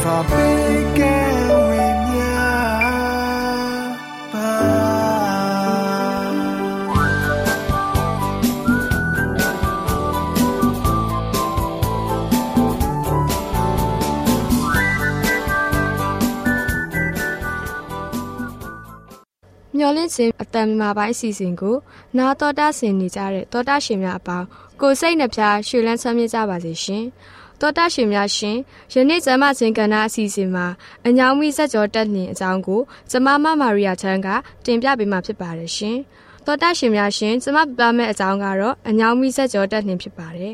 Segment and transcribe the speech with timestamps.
[0.00, 1.16] များစွာပေးကဲ
[1.68, 2.20] ဝေမြ
[4.32, 4.50] ပါ
[19.76, 21.76] မျော်လင့်ခြင်းအတန်မာပိုင်းအစီအစဉ်ကို
[22.16, 24.46] နာတော်တာဆင်နေကြတဲ့တောတာရှင်များအပေါင်း
[24.80, 27.06] ကိုစိတ်နှပြရွှေလန်းချမ်းမြေ့ကြပါစေရှင်။
[27.60, 28.56] တောတာရှင်များရှင်
[28.92, 30.66] ယနေ့ကျမချင်းကဏ္ဍအစီအစဉ်မှာ
[31.06, 34.28] အညောင်မီဆက်ကြောတက်နှင်အကြောင်းကိုကျမမမာရီယာချန်က
[34.64, 35.96] တင်ပြပေးမှာဖြစ်ပါတယ်ရှင်
[36.46, 40.52] တောတာရှင်များရှင်ကျမပြမယ့်အကြောင်းကတော့အညောင်မီဆက်ကြောတက်နှင်ဖြစ်ပါတယ်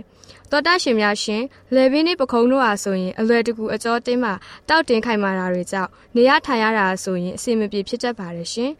[0.50, 1.43] တော်တာရှင်များရှင်
[1.75, 4.31] လေဘင်းနဲ့ပခုံးတို့ဟာဆိုရင်အလွယ်တကူအကျော်တင်းမှ
[4.69, 8.71] တောက်တင်ခိုင်မာတာတွေကြောင့်နေရထိုင်ရတာဆိုရင်အဆင်မပြေဖြစ်တတ်ပါတယ်ရှင်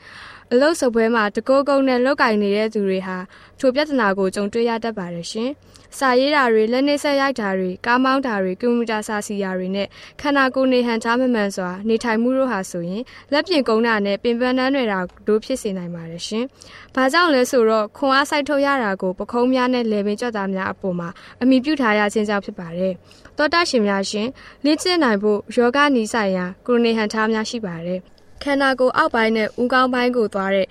[0.53, 3.19] အလုတ်စပွဲမှာတကိုးကုန်းနဲ့လောက်ကင်နေတဲ့သူတွေဟာ
[3.59, 5.51] ထိုပြဿနာကိုကြုံတွေ့ရတတ်ပါတယ်ရှင်။
[5.99, 9.87] စာရေးတာတွေလက်နှိပ်ဆက်ရိုက်တာတွေကားမောင်းတာတွေကွန်ပျူတာစာစီယာတွေနဲ့
[10.21, 13.03] ခန္ဓာကိုယ်နေဟန်ချမမှန်စွာနေထိုင်မှုတို့ဟာဆိုရင်
[13.33, 14.99] လက်ပြင်ကုန်းတာနဲ့ပင်ပန်းနှမ်းတွေတာ
[15.29, 16.45] တို့ဖြစ်စေနိုင်ပါတယ်ရှင်။
[16.95, 21.09] ဘာကြောင့်လဲဆိုတော့ခွန်အားစိုက်ထုတ်ရတာကိုပခုံးများနဲ့လေပင်ကြွသားများအပေါ်မှာ
[21.43, 22.93] အမိပြုထားရခြင်းကြောင့်ဖြစ်ပါတယ်။
[23.37, 24.29] သောတာရှင်များရှင်
[24.65, 28.01] လေ့ကျင့်နိုင်ဖို့ယောဂနီးဆိုင်ရာကိုနေဟန်ထားများရှိပါတယ်။
[28.47, 30.67] ခန္ဓာကိုယ်အောက်ပိုင်းနဲ့ဦးခေါင်းပိုင်းကိုသွားတဲ့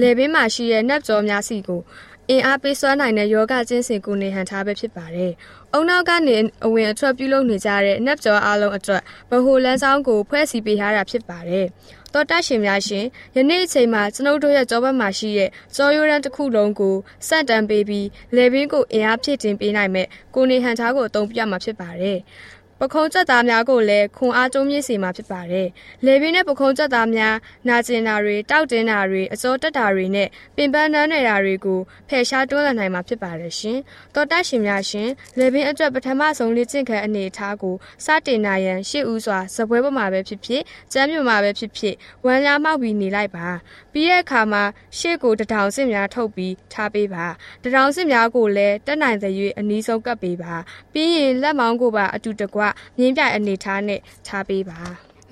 [0.00, 1.80] လေပင်မှာရှိတဲ့နှက်ကြောများစီကို
[2.28, 5.32] အင်အားပေးစွမ်းနိုင်တဲ့ယောဂကျင့်စဉ်ကိုနေဟန်ထားပဲဖြစ်ပါတယ်။
[5.72, 11.66] အုံနောက်ကနေအဝင်အထွက်ပြုလုပ်နေကြတဲ့နှက်ကြောအားလုံးအတွက်ဗဟိုလမ်းဆောင်ကိုဖွဲ့စည်းပေးထားတာဖြစ်ပါတယ်။
[12.14, 13.04] တော်တရှင်များရှင်
[13.36, 16.96] ယနေ့အချိန်မှာကျွန်ုပ်တို့ရဲ့ကြောဘက်မှာရှိတဲ့ကြောရိုးရန်တစ်ခုလုံးကို
[17.28, 18.06] စက်တန်ပေးပြီး
[18.36, 22.18] လေဘင်းကိုအင်အားဖြည့်တင်ပေးနိုင်မဲ့ကိုနေဟန်ထားကိုအသုံးပြမှာဖြစ်ပါတယ်။
[22.82, 25.68] ပခုံးကြက်သားများကိုလည်းခွန်အားကျုံးမြင့်စေမှာဖြစ်ပါတယ်။
[26.06, 27.36] လေပင်နဲ့ပခုံးကြက်သားများ
[27.68, 33.78] နာကျင်တာတွေတောက်တင်းတာတွေအစောတက်တာတွေနဲ့ပင်ပန်းနှမ်းနေတာတွေကိုဖယ်ရှားတွန်းလှန်နိုင်မှာဖြစ်ပါတယ်ရှင်။
[34.14, 35.08] တော်တက်ရှင်များရှင်
[35.38, 37.74] လေပင်အတွက်ပထမဆုံးလေ့ကျင့်ခန်းအနေအထားကို
[38.04, 40.62] စတင်နိုင်ရန်ရှေ့ဦးစွာဇပွဲပေါ်မှာပဲဖြစ်ဖြစ်
[40.92, 41.94] ကျမ်းမြို့မှာပဲဖြစ်ဖြစ်
[42.24, 43.46] ဝမ်းလာမောက်ပြီးနေလိုက်ပါ။
[43.92, 44.62] ပြီးတဲ့အခါမှာ
[44.98, 47.26] ရှေ့ကိုတထောင်စစ်များထုတ်ပြီးထားပေးပါ။
[47.62, 50.54] တထောင်စစ်များကိုလည်းတက်နိုင်သရွေ့အနည်းဆုံးကပ်ပေးပါ။
[50.92, 52.60] ပြီးရင်လက်မောင်းကိုပါအတူတကွ
[52.98, 54.80] မြင်းပြိုင်အနေထားနဲ့ထားပေးပါ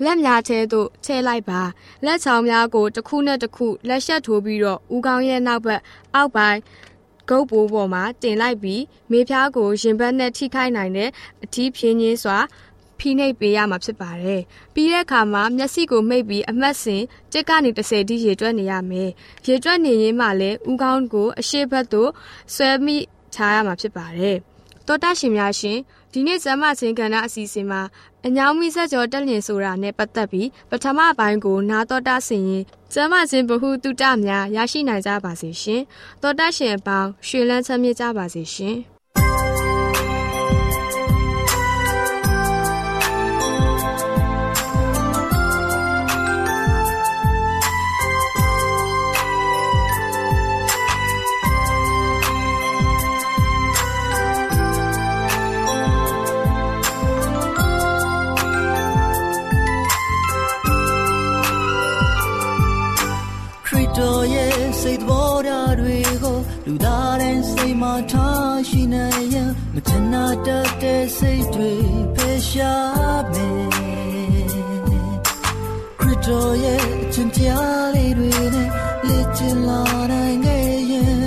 [0.03, 1.61] လက်များထဲသို့ချဲလိုက်ပါ
[2.05, 5.81] လက်ချောင်းများကိုတစ်ခုနဲ့တစ်ခုလက်ရှက်ထိုးပြီးတော့ဦးခေါင်းရဲ့နောက်ဘက်
[6.15, 6.59] အောက်ပိုင်း
[7.29, 8.81] ဂုတ်ပိုးပေါ်မှာတင်လိုက်ပြီး
[9.11, 11.09] မေဖျားကိုရင်ဘတ်နဲ့ထိခိုက်နိုင်တဲ့
[11.43, 12.37] အထီးဖြင်းချင်းစွာ
[12.99, 14.41] ဖိနှိပ်ပေးရမှာဖြစ်ပါတယ်။
[14.73, 17.03] ပြီးတဲ့အခါမှာမျက်စိကိုမှိတ်ပြီးအမှတ်စဉ်
[17.33, 19.09] တစ်ကနေ30တိရေတွက်နေရမယ်။
[19.47, 22.11] ရေတွက်နေရင်မှလည်းဥကောင်းကိုအရှိဘက်သို့
[22.55, 22.97] ဆွဲမိ
[23.35, 24.37] ထားရမှာဖြစ်ပါတယ်။
[24.87, 25.77] တောတာရှင်များရှင်
[26.13, 27.81] ဒီနေ့ဇမချင်းကဏ္ဍအစီအစဉ်မှာ
[28.25, 32.63] အညောင်းမိဆက်ကျော်တက်လျင်ဆိုတာနဲ့ပတ်သက်ပြီးပထမပိုင်းကိုနာတော်တာဆင်ရင်
[32.93, 35.81] ဇမချင်းဘဟုတုတများရရှိနိုင်ကြပါစေရှင်။
[36.21, 38.77] တောတာရှင်အပေါင်းရွှေလန်းချမ်းမြေ့ကြပါစေရှင်။
[70.29, 71.71] တတ်တဲ့စိတ်တွေ
[72.15, 73.67] ဖယ်ရှားမယ်
[75.99, 78.69] ခရစ်တော်ရဲ့အချင်းတရားလေးတွေနဲ့
[79.07, 79.81] လက်ချင်လာ
[80.11, 81.21] နိုင်ခဲ့ရင်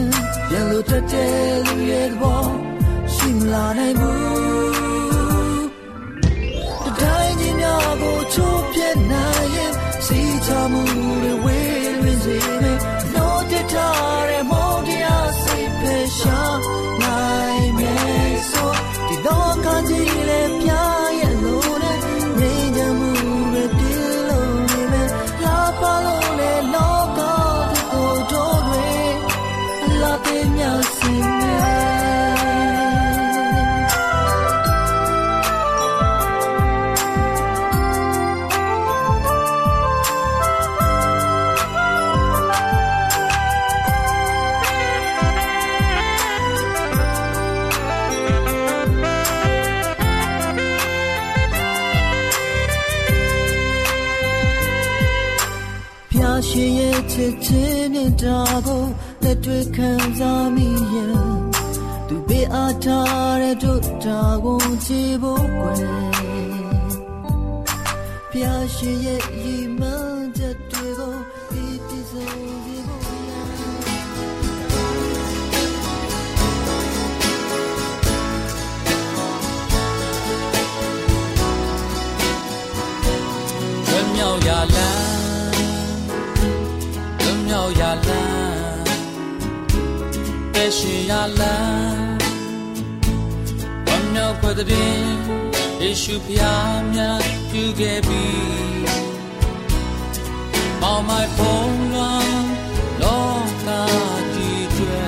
[0.53, 1.35] ရန်လို့တတ်တဲ့
[1.67, 2.43] လူရဲ့ဘော
[3.15, 4.12] ရှိမလာနိုင်ဘူး
[90.82, 92.18] ရှိရလန်း
[93.86, 95.00] ဝမ်းမြောက်ခွက်တဲ့
[95.82, 97.20] ယေရှုဖျားများ
[97.50, 98.24] ပြုခဲ့ပြီ
[100.82, 102.30] မောင်မိုင်ဖုံးလွန်
[103.02, 103.26] လော
[103.66, 103.68] က
[104.34, 105.02] ကြီးကျွဲ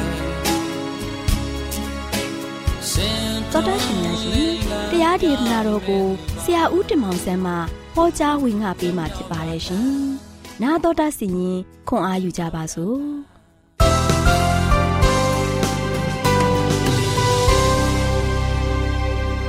[2.91, 4.53] စင် သောတာရှင်များရှင်
[4.91, 6.05] တရားဒေသနာတော်ကို
[6.43, 7.53] ဆရာဦးတင်မောင်ဆန်းမှ
[7.95, 9.89] ဟောကြားဝင်ငါပေးมาဖြစ်ပါတယ်ရှင်။
[10.61, 12.99] 나သောတာစီရင်ခွန်အားယူကြပါစို့။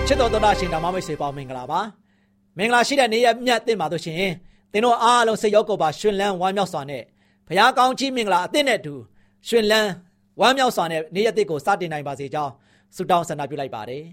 [0.07, 1.81] ချစ်တော်သောတာရှင်ဓမ္မမိတ်ဆွေပေါင်းမင်္ဂလာပါ
[2.57, 4.15] မင်္ဂလာရှိတဲ့နေ့ရက်မြတ်တင်ပါတို့ရှင်
[4.71, 7.03] သင်တို့အားလုံးစိတ်ရောကိုယ်ပါရှင်လန်းဝမ်းမြောက်စွာနဲ့
[7.47, 8.95] ဘုရားကောင်းကြီးမင်္ဂလာအသစ်နဲ့အတူ
[9.47, 9.91] ရှင်လန်း
[10.39, 12.51] ဝမ်းမြောက်စွာနဲ့နေ့ရက်တစ်ကိုစတင်နိုင်ပါစေကြောင်း
[12.95, 14.03] ဆုတောင်းဆန္ဒပြုလိုက်ပါတယ်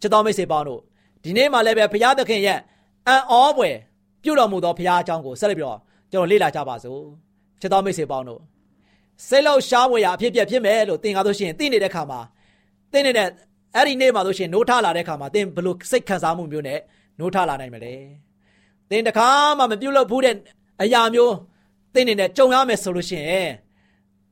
[0.00, 0.80] ချစ်တော်မိတ်ဆွေပေါင်းတို့
[1.24, 2.58] ဒီနေ့မှလည်းပဲဘုရားသခင်ရဲ့
[3.08, 3.76] အံ့ဩဖွယ်
[4.22, 5.78] ပြုတော်မူသောဘုရားအကြောင်းကိုဆက်လက်ပြီးတော့
[6.12, 7.00] ကျွန်တော်လေ့လာကြပါစို့
[7.60, 8.40] ချစ်တော်မိတ်ဆွေပေါင်းတို့
[9.28, 12.20] စိတ်လောက်ရှားဝယ်ရာအဖြစ်ပြက်ဖြစ်မယ်လို့သင်ကားလို့ရှိရင်သိနေတဲ့ခါမှာ
[12.92, 13.28] သင်နေတဲ့
[13.76, 16.78] အဲ့ဒီနေ့မှာလို့ရှိရင်နိုးထလာတဲ့ခါမှာသင်ဘလို့စိတ်ခံစားမှုမျိုးနဲ့
[17.18, 17.94] နိုးထလာနိုင်မလဲ
[18.90, 19.28] သင်တခါ
[19.58, 20.36] မှမပြုတ်လို့ဘူးတဲ့
[20.82, 21.34] အရာမျိုး
[21.94, 23.50] သင်နေနဲ့ကြုံရမယ်ဆိုလို့ရှိရင်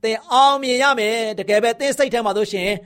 [0.02, 2.76] သင်အောင်မြင်ရမယ်တကယ်ပဲသင်စိတ်ထဲမှာလို့ရှိရင်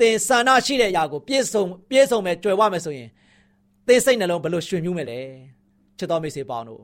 [0.00, 3.08] သင်ဆန္ဒရှိတဲ့အရာကိုပြည့်စုံပြည့်စုံမယ်ကြွယ်ဝမယ်ဆိုရင်
[3.86, 5.20] သင်စိတ်နှလုံးဘလို့ရွှင်မြူးမယ်လဲ
[5.98, 6.82] ချစ်တော်မိတ်ဆွေပေါင်းတို့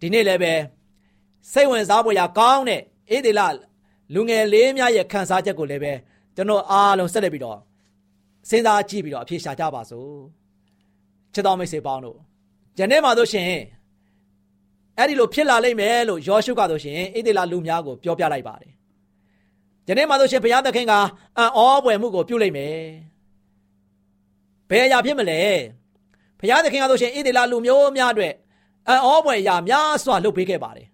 [0.00, 0.52] ဒီနေ့လည်းပဲ
[1.52, 3.40] စိတ်ဝင်စားဖို့ရကောင်းတဲ့အေးဒီလ
[4.14, 5.92] လူငယ်လေးများရဲ့ခံစားချက်ကိုလည်းပဲ
[6.36, 7.58] ကျွန်တော်အားလုံးဆက်လက်ပြီးတော့
[8.48, 10.10] စဉ်းစားကြည့်ပြီးတော့အဖြေရှာကြပါစို့
[11.34, 12.18] ချစ်တော်မိတ်ဆွေပေါင်းတို့
[12.78, 13.50] ယနေ့မှတို့ရှင်
[14.98, 18.72] အဲ့ဒီလိုဖြစ်လာလိမ့်မယ်လို့ယောရှုကတို့ရှင်အေးဒီလလူများကိုပြောပြလိုက်ပါတယ်
[19.88, 20.92] ယနေ့မှတို့ရှင်ဘုရားသခင်က
[21.36, 22.78] အံ့ဩပွေမှုကိုပြုလိမ့်မယ်
[24.70, 25.40] ဘယ်အရာဖြစ်မလဲ
[26.40, 28.34] ဘုရားသခင်ကတို့ရှင်အေးဒီလလူမျိုးများအတွက်
[28.88, 30.88] အံ့ဩပွေအရာများစွာလုပ်ပေးခဲ့ပါတယ်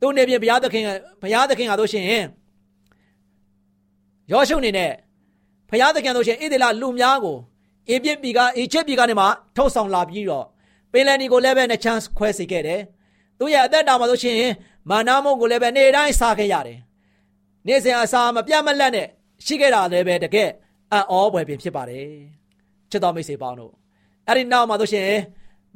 [0.00, 0.84] သူနေပြင်ဘုရားသခင်
[1.22, 2.04] ဘုရားသခင်ကတို့ရှင်
[4.32, 4.90] ယောရှုအနေနဲ့
[5.74, 7.36] ဖျားသခင်တို့ရှင်ဣသေလလူများကို
[7.90, 9.26] အေပြစ်ပြည်ကအေချစ်ပြည်ကနေမှ
[9.56, 10.46] ထုတ်ဆောင်လာပြီးတော့
[10.92, 12.80] ပင်လယ်နီကိုလည်းပဲနှစ်ချမ်းခွဲစေခဲ့တယ်။
[13.38, 14.38] သူရဲ့အသက်တာမှာဆိုရှင်
[14.90, 16.78] မာနာမုံကိုလည်းပဲနေ့တိုင်းစားခဲ့ရတယ်။
[17.66, 19.08] နေ့စဉ်အစာမပြတ်မလတ်နဲ့
[19.46, 20.50] ရှိခဲ့တာလည်းပဲတကယ်
[20.92, 22.06] အံ့ဩဖွယ်ပင်ဖြစ်ပါတယ်။
[22.90, 23.72] ချစ်တော်မိတ်ဆွေပေါင်းတို့
[24.28, 25.08] အဲ့ဒီနောက်မှာဆိုရှင်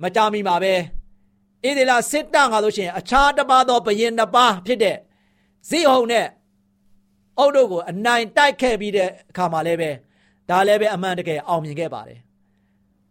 [0.02, 0.74] မကြမီမှာပဲ
[1.62, 4.96] ဣသေလစစ်တငါဆိုရှင်အခြားတစ်ပါးသောဘယင်နှစ်ပါးဖြစ်တဲ့
[5.68, 6.26] ဇိဟုန်နဲ့
[7.38, 9.90] အုတ်တို့ကိုအနိုင်တိုက်ခဲ့ပြီးတဲ့အခါမှာလည်းပဲ
[10.50, 12.18] ဒါလည်းပဲအမှန်တကယ်အောင်မြင်ခဲ့ပါတယ်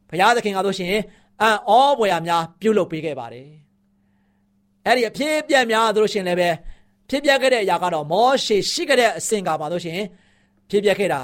[0.10, 0.90] ဘုရားသခင်ကဆိုရှင်
[1.42, 3.48] အံ့ဩဖွယ်ရာများပြုလုပ်ပေးခဲ့ပါတယ်
[4.86, 6.50] အဲ့ဒီအဖြစ်အပျက်များဆိုလို့ရှင်လည်းပဲ
[7.10, 10.00] ဖြစ်ပျက်ခဲ့တဲ့အရာကတော့မောရှေရှိခဲ့တဲ့အစဉ်ကာပါဆိုရှင်
[10.70, 11.22] ဖြစ်ပျက်ခဲ့တာ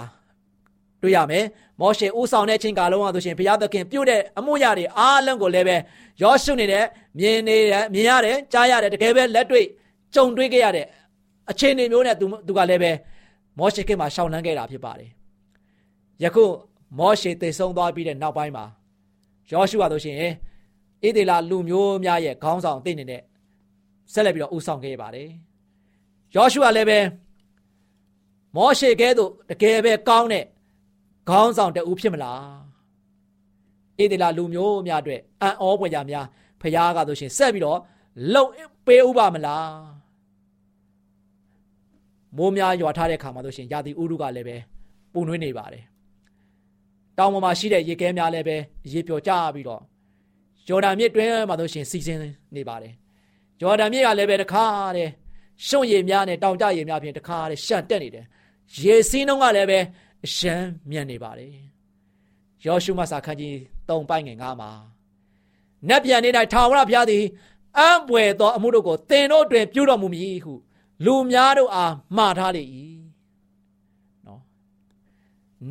[1.01, 1.45] တွေ့ရမယ်
[1.79, 5.77] မောရှေဦးဆောင်တဲ့အချိန်ကာလုံးကဆိုရှင်ဘုရားသခင်ပြုတဲ့အမှုရာတွေအားလုံးကိုလည်းပဲ
[6.21, 6.85] ယောရှုနေတဲ့
[7.19, 7.57] မြင်နေ
[7.93, 9.65] မြင်ရတယ်ကြားရတယ်တကယ်ပဲလက်တွေ့
[10.15, 10.85] ကြုံတွေ့ခဲ့ရတဲ့
[11.49, 12.91] အခြေအနေမျိုးနဲ့သူသူကလည်းပဲ
[13.57, 15.09] မောရှေခင်မှာရှောင်လန်းခဲ့တာဖြစ်ပါတယ်
[16.23, 16.43] ယခု
[16.99, 18.65] မောရှေတည်ဆုံးသွားပြီးတဲ့နောက်ပိုင်းမှာ
[19.51, 20.17] ယောရှုကဆိုရှင်
[21.03, 23.21] ဣသေလလူမျိုးများရဲ့ခေါင်းဆောင်အသိနေနဲ့
[24.13, 25.29] ဆက်လက်ပြီးတော့ဦးဆောင်ခဲ့ပါတယ်
[26.35, 26.99] ယောရှုကလည်းပဲ
[28.55, 30.45] မောရှေကဲသို့တကယ်ပဲကောင်းတဲ့
[31.29, 32.41] ခေါင်းဆောင်တဦးဖြစ်မလား
[33.97, 36.25] ဣသေလလူမျိုးများအတွက်အံ့ဩဖွယ်ကြများ
[36.61, 37.79] ဖခင်ကဆိုရှင်ဆက်ပြီးတော့
[38.33, 38.51] လှုပ်
[38.85, 40.02] ပေးဥပါမလား
[42.37, 44.57] မိုးများရွာထားတဲ့ခါမှာဆိုရှင်ယာတိဥရုကလည်းပဲ
[45.13, 45.83] ပူနွေးနေပါတယ်
[47.17, 48.57] တောင်ပေါ်မှာရှိတဲ့ရေခဲများလည်းပဲ
[48.93, 49.81] ရေပျော်ကျပြီးတော့
[50.67, 52.19] ဂျော်ဒန်မြစ်တွင်းမှာဆိုရှင်စီစဉ်
[52.55, 52.93] နေပါတယ်
[53.59, 54.65] ဂျော်ဒန်မြစ်ကလည်းပဲတခါ
[54.97, 55.11] တည်း
[55.67, 58.25] ရှုံရည်များနဲ့တောင်ကျရည်များဖြင့်တခါတည်းရှန့်တက်နေတယ်
[58.83, 59.79] ရေစင်းနှုံးကလည်းပဲ
[60.25, 61.51] အရှမ်းမြန်နေပါတယ်
[62.65, 63.55] ယောရှုမစာခန်းကြီး
[63.87, 64.71] 3ပိုင်းငယ်9မှာ
[65.89, 67.23] နတ်ပြန်နေ၌ထာဝရဘုရားသည်
[67.77, 70.53] အံ့ပွေသောအမှုတို့ကိုသင်တို့တွင်ပြုတော်မူမည်ဟု
[71.05, 72.63] လူများတို့အားမှားထားလေ၏
[74.25, 74.41] နော်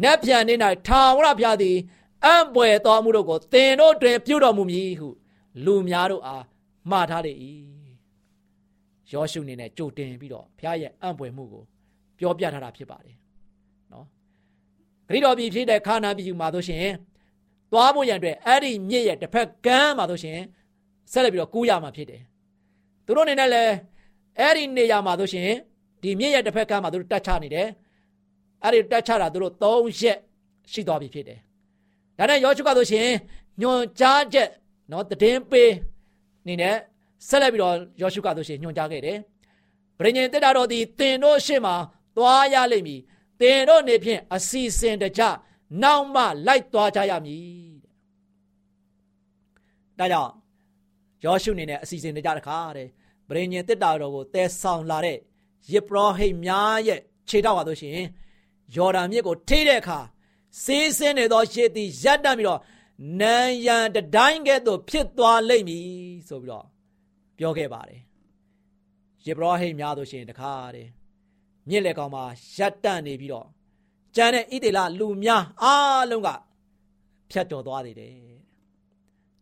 [0.03, 0.55] နတ်ပြန်နေ၌
[0.87, 1.77] ထာဝရဘုရားသည်
[2.25, 5.09] အံ့ပွေသောအမှုတို့ကိုသင်တို့တွင်ပြုတော်မူမည်ဟု
[5.65, 6.45] လူများတို့အား
[6.91, 7.33] မှားထားလေ၏
[9.11, 11.62] ယောရှုအနေနဲ့ကြိုတင်ပြီးတော့ဘုရားရဲ့အံ့ပွေမှုကို
[12.19, 13.17] ပြောပြထားတာဖြစ်ပါတယ်
[13.93, 14.07] နော်
[15.09, 16.87] ဂရိတော်ပြည်ဖြစ်တဲ့ခါနာပြည်မှာဆိုရှင်
[17.73, 20.39] သွားဖို့ရန်အတွက်အဲ့ဒီမြစ်ရဲ့တစ်ဖက်ကမ်းမှာဆိုရှင်
[21.12, 22.23] ဆက်လက်ပြီးတော့ကူးရမှာဖြစ်တယ်
[23.07, 23.75] သူတို့အနေနဲ့လည်း
[24.39, 25.51] အဲ့ဒီနေရာမှာဆိုရှင်
[26.03, 27.69] ဒီမြစ်ရဲ့တစ်ဖက်ကမ်းမှာသူတို့တက်ချနေတယ်
[28.65, 30.19] အဲ့ဒီတက်ချတာသူတို့၃ရက်
[30.73, 31.39] ရှိသွားပြီဖြစ်တယ်
[32.19, 33.09] ဒါနဲ့ယောရှုကဆိုရှင်
[33.61, 34.49] ညွန်ကြားချက်
[34.91, 35.73] နော်တည်င်းပေး
[36.47, 36.77] နေနဲ့
[37.29, 39.19] ဆက်လက်ပြီးတော့ယောရှုကဆိုရှင်ညွန်ကြားခဲ့တယ်
[39.99, 41.75] ဗြိဉ္ဉ်တက်တာတော်ဒီတင်တို့ရှေ့မှာ
[42.17, 43.01] သွားရလိမ့်မည်
[43.41, 45.23] တင်တို့နေဖြင့်အစီစင်တကြ
[45.83, 47.77] နောက်မှလိုက်သွားကြရမည်
[49.99, 50.33] တဲ့ဒါကြောင့်
[51.25, 52.89] ယောရှုအနေနဲ့အစီအစဉ်တကြတခါတဲ့
[53.29, 55.19] ဗြိဉ္ဉ်တစ်တာတော်ကိုတဲဆောင်လာတဲ့
[55.73, 58.09] ယေဘရဟိတ်များရဲ့ခြေထောက်ပါလို့ရှိရင်
[58.76, 60.00] ယော်ဒန်မြစ်ကိုထိတဲ့အခါ
[60.64, 62.61] စေးစင်းနေသောရှေ့သည်ရပ်တန့်ပြီးတော့
[63.21, 63.37] နံ
[63.67, 65.85] ရံတတိုင်းကဲ့သို့ဖြစ်သွားလိမ့်မည်
[66.29, 66.67] ဆိုပြီးတော့
[67.38, 68.00] ပြောခဲ့ပါတယ်
[69.26, 70.88] ယေဘရဟိတ်များဆိုရှင်တခါတဲ့
[71.69, 72.25] မြစ်လေကောင်မှာ
[72.57, 73.47] ရပ်တန့်နေပြီးတော့
[74.17, 76.29] ကျန်တဲ့ဣတေလလူများအားလုံးက
[77.31, 78.12] ဖြတ်တော်သွားသေးတယ်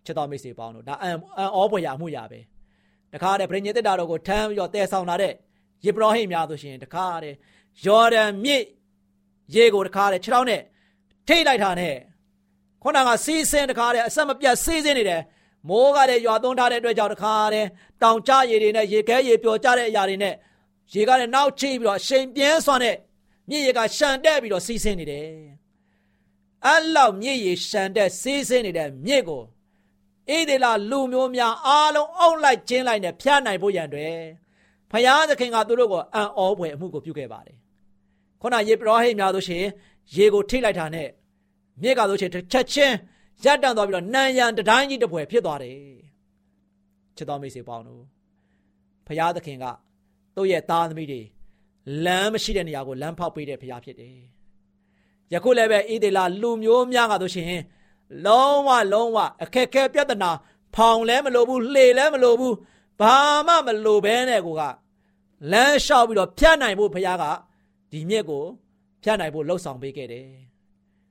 [0.04, 1.10] ချစ်တော်မိတ်ဆွေပေါင်းတို့ဒါအံ
[1.56, 2.40] ဩဖွယ်ရမှုရပဲ
[3.14, 5.32] တခါတည်းဗြိဉ္ဉ်တက်တာတော်ကိုထမ်းပြီးတော့တဲဆောင်လာတဲ့
[5.84, 7.36] ယေဘရဟိများဆိုရှင်တခါတည်း
[7.84, 8.64] ယော်ဒန်မြစ်
[9.54, 10.60] ရေကိုတခါတည်းခြေထောက်နဲ့
[11.28, 11.94] ထိတ်လိုက်တာနဲ့
[12.82, 15.22] ခုနကစီးစင်းတခါတည်းအဆက်မပြတ်စီးစင်းနေတယ်
[15.68, 17.68] မိုးကလည်းရွာသွန်းထားတဲ့အတွက်ကြောင့်တခါတည်း
[18.02, 20.34] တောင်ကျရေတွေနဲ့ရေခဲရေပျော်ကျတဲ့အရာတွေနဲ့
[20.94, 22.96] ရေကလည်းနောက်ချိပြီးတော့ရှိန်ပြင်းစွာနဲ့
[23.48, 25.26] မြစ်ရေကရှန်တက်ပြီးတော့စီးဆင်းနေတယ်
[26.66, 29.42] အဲ့လောက်မြစ်ရေရှန်တက်စီးဆင်းနေတဲ့မြစ်ကို
[30.36, 34.16] ဣဒေလာလူမျိုးများအားလုံးအုံလိုက်ကျင်းလိုက်နဲ့ဖျားနိုင်ဖို့ရန်အတွက်
[34.90, 37.56] ဖယားသခင်ကသူတို့ကိုအံ့ဩဖွယ်အမှုကိုပြုခဲ့ပါတယ်
[38.40, 39.64] ခုနယေဘရဟိများဆိုရှင်
[40.16, 41.08] ရေကိုထိလိုက်တာနဲ့
[41.82, 42.94] မြစ်ကဆိုရှင်ချက်ချင်း
[43.44, 45.76] ရပ်တန့်သွားပြီးတော့နံရံတတိုင်းကြီးတစ်ပွဲဖြစ်သွားတယ်
[47.16, 48.02] ချစ်တော်မိတ်ဆွေပေါင်းတို့
[49.06, 49.64] ဖယားသခင်က
[50.36, 51.20] သူ့ရဲ့သားသမီးတွေ
[52.04, 54.16] လမ်းမရှိတဲ့နေရာကိုလမ်းဖောက်ပေးတဲ့ဘုရားဖြစ်တယ်။
[55.32, 57.60] ယခုလည်းပဲဣသေလလူမျိုးများကဆိုရှင်
[58.26, 60.30] လုံးဝလုံးဝအခက်ခဲပြဿနာ
[60.74, 62.54] ဖောင်လည်းမလိုဘူးလှေလည်းမလိုဘူး
[63.00, 64.62] ဘာမှမလိုဘဲနဲ့ကိုက
[65.52, 67.24] လမ်းလျှောက်ပြီးတော့ဖြတ်နိုင်ဖို့ဘုရားက
[67.92, 68.44] ဒီမြစ်ကို
[69.02, 70.26] ဖြတ်နိုင်ဖို့လှုပ်ဆောင်ပေးခဲ့တယ်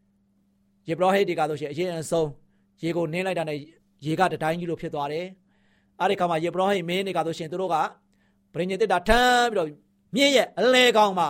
[0.88, 2.30] ။ယေဘရဟိတ်တွေကဆိုရှင်အရင်အဆုံး
[2.84, 3.58] ရေကိုနင်းလိုက်တာနဲ့
[4.06, 5.26] ရေကတတိုင်းကြီးလိုဖြစ်သွားတယ်။
[6.02, 7.76] အဲဒီခါမှာယေဘရဟိတ်မင်းတွေကဆိုရှင်သူတို့က
[8.54, 9.70] ပရိညတိတာထမ်းပြီးတော့
[10.16, 11.28] မြင့်ရဲ့အလဲကောင်မှာ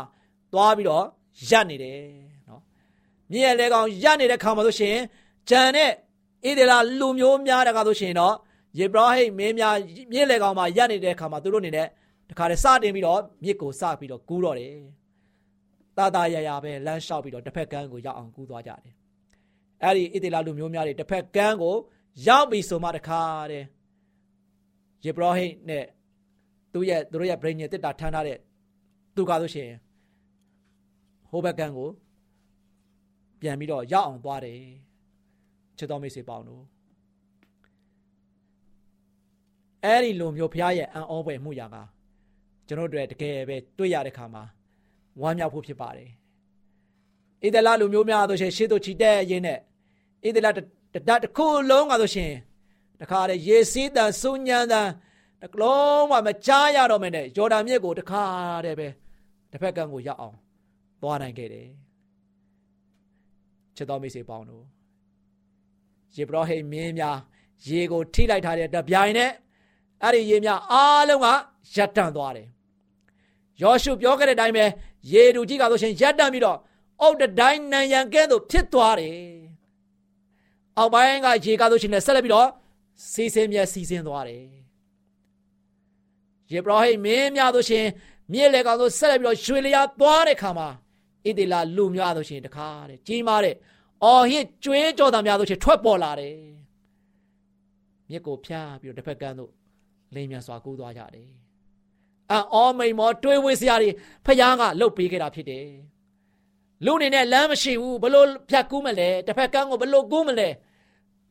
[0.54, 1.06] သွားပြီးတော့
[1.50, 2.00] ရပ်နေတယ်
[2.48, 2.62] နော်
[3.32, 4.98] မြင့်ရဲ့လဲကောင်ရပ်နေတဲ့ခါမှာဆိုရှင်
[5.50, 5.94] ဂျန်နဲ့ဣ
[6.58, 8.36] ဒေလာလူမျိုးများတကားဆိုရှင်တော့
[8.80, 9.76] ယေဘရဟိတ်မင်းများ
[10.12, 11.88] မြင့်လဲကောင်မှာရပ်နေတဲ့ခါမှာသူတို့နေနဲ့
[12.30, 14.74] တခါတည်းစတင်ပြီးတော့မြစ်ကိုစပြီးတော့ကူးတော့တယ်
[15.98, 18.94] တာတာရရပဲလမ်းလျှောက်ပြီးတော့တစ်ဖက်ကမ်းကိုရောက်အောင်ကူးသွားကြတယ်
[19.84, 21.76] အဲ့ဒီဣသေလလူမျိုးများတွေတစ်ဖက်ကမ်းကို
[22.28, 23.66] ရောက်ပြီဆိုမှတခါတည်း
[25.06, 25.86] ယေဘရဟိတ်နဲ့
[26.74, 28.38] သူ့ရဲ့သူတို့ရဲ့ brain နဲ့တစ်တာထမ်းထားတဲ့
[29.16, 29.70] သူကဆိုရှင်
[31.30, 31.90] ဟိုဘက်ကန်းကို
[33.42, 34.60] ပြန်ပြီးတော့ရောက်အောင်သွားတယ်
[35.80, 36.64] ချစ်တော်မိတ်ဆွေပေါင်းတို့
[39.86, 41.76] အဲ့ဒီလိုမျိုးဘုရားရဲ့အံ့ဩဖွယ်မှုရာက
[42.68, 44.44] ကျွန်တော်တို့တကယ်ပဲတွေ့ရတဲ့ခါမှာ
[45.22, 46.10] ဝမ်းမြောက်ဖို့ဖြစ်ပါတယ်
[47.44, 49.60] ဣသလလူမျိုးများဆိုရှင်ရှေ့သို့ချီတက်ရင်းနဲ့
[50.28, 50.60] ဣသလတ
[51.08, 52.34] တတစ်ခုလုံးကဆိုရှင်
[53.02, 54.88] တခါလေရေစီးတန်စုညံတန်
[55.42, 58.24] တကလုံးမှမကြားရတော့မယ်နဲ့ယော်ဒန်မြစ်ကိုတခါ
[58.66, 58.88] တည်းပဲ
[59.52, 60.36] တစ်ဖက်ကန်းကိုရောက်အောင်
[61.02, 61.68] သွားနိုင်ခဲ့တယ်
[63.76, 64.66] ချစ်တော်မိတ်ဆွေပေါင်းတို့
[66.16, 67.18] ယေဘရဟိမင်းများ
[67.68, 69.32] ရေကိုထိလိုက်ထားတဲ့တပြိုင်နဲ့
[70.04, 71.28] အဲ့ဒီရေများအားလုံးက
[71.76, 72.48] ရပ်တန့်သွားတယ်
[73.62, 74.66] ယောရှုပြောခဲ့တဲ့အတိုင်းပဲ
[75.12, 76.58] ရေတူကြီးကဆိုရှင်ရပ်တန့်ပြီးတော့
[77.02, 79.18] အုတ်တိုင်းနံရံကဲသို့ဖြစ်သွားတယ်
[80.78, 82.48] အောက်ပိုင်းကရေကဆိုရှင်လည်းဆက်လက်ပြီးတော့
[83.12, 84.44] စီစင်းမြဲစီစင်းသွားတယ်
[86.52, 87.86] ယေဘရဟိမင်းများဆိုရှင်
[88.34, 90.70] မြစ်လေကောင်ဆိုဆက်လက်ပြီးတော့ရွှေလျာသွားတဲ့ခါမှာ
[91.26, 93.56] ဣတိလာလူများဆိုရှင်တခါတဲ့ကြီးမားတဲ့
[94.04, 96.36] အော်ဟစ်ကျွေးကြော်သားများဆိုရှင်ထွက်ပေါ်လာတယ်
[98.10, 99.52] မြစ်ကိုဖျားပြီးတော့တစ်ဖက်ကန်းသို့
[100.16, 101.30] လိမ်မြန်စွာကူးသွားကြတယ်။
[102.54, 103.90] အော်မိန်မောတွေးဝေးစရာတွေ
[104.26, 105.68] ဖျားကလှုပ်ပေးခဲ့တာဖြစ်တယ်။
[106.86, 110.50] လူအနေနဲ့လမ်းမရှိဘူးဘလို့ဖြတ်ကူးမလဲတစ်ဖက်ကန်းကိုဘလို့ကူးမလဲ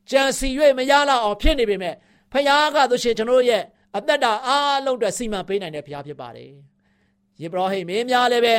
[0.09, 1.95] ကြံစီ၍မရလောက်အောင်ဖြစ်နေပေမဲ့
[2.31, 3.63] ဖျားကဆိုရှင်ကျွန်တော်ရဲ့
[3.97, 6.51] အသက်တာအားလုံးအတွက်စီမံပေးနိုင်တဲ့ဖျားဖြစ်ပါတယ်။
[7.41, 8.55] ယေဘရဟိမင်းများလည်းပဲ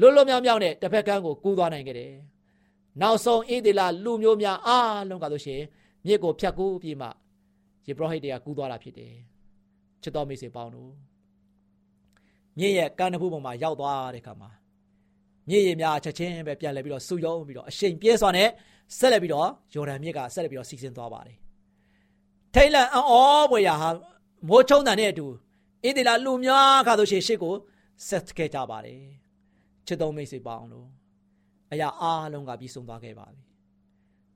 [0.00, 2.12] လွတ်လွတ်မြောက်မြောက်နဲ့တစ်ဖက်ကန်းကိုကူးသွားနိုင်ခဲ့တယ်။
[3.00, 5.62] နောက်ဆုံးဣသေလလူမျိုးများအားလုံးကဆိုရှင်
[6.06, 7.08] မြစ်ကိုဖြတ်ကူးပြီးမှ
[7.86, 9.14] ယေဘရဟိတ်တွေကကူးသွားတာဖြစ်တယ်
[10.02, 10.92] ချစ်တော်မိတ်ဆွေပေါင်းတို့
[12.58, 14.50] မြင့်ရဲ့ကမ်းတစ်ခုပေါ်မှာရောက်သွားတဲ့ခါမှာ
[15.48, 18.48] မြင့်ရည်များချက်ချင်းပဲပြန်လဲပြီးတော့ဆူယုံပြီးတော့အရှိန်ပြဲစွာနဲ့
[18.98, 21.36] ဆက်လက်ပြီးတော့ယော်ဒန်မြစ်ကဆက်လက်ပြီးတော့စီစဉ်သွားပါတယ်
[22.54, 23.88] ထိတ်လန့်အော်ဘွေရဟာ
[24.48, 25.26] မိုးချုံတန်တဲ့အတူ
[25.84, 27.54] ဣသေလလူများခါဆိုရှင်ရှစ်ကို
[28.08, 29.02] ဆက်ခဲ့ကြပါတယ်
[29.86, 30.88] ချစ်တော်မိတ်ဆွေပေါင်းတို့
[31.73, 33.41] အရာအားလုံးကပြီးဆုံးသွားခဲ့ပါပြီ